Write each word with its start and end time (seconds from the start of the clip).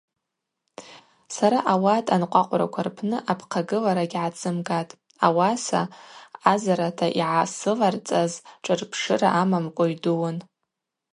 Сара 1.35 1.57
ауат 1.73 2.05
анкъвакъвраква 2.15 2.81
рпны 2.87 3.17
апхъагылара 3.31 4.05
гьгӏатзымгатӏ, 4.11 4.97
ауаса 5.27 5.81
ъазарата 6.47 7.07
йгӏасыларцӏаз 7.19 8.33
шӏырпшыра 8.63 9.29
амамкӏва 9.41 9.85
йдууын. 9.93 10.37